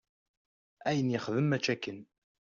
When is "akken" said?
1.73-1.99